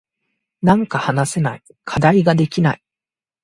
[0.63, 1.63] なんか話せない。
[1.83, 2.81] 課題ができない。